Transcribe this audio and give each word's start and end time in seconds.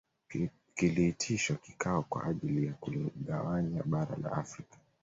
Kiliitishwa 0.75 1.55
kikao 1.57 2.03
kwa 2.09 2.25
ajili 2.25 2.65
ya 2.67 2.73
kuligawanya 2.73 3.83
bara 3.85 4.17
la 4.23 4.31
Afrika 4.31 4.77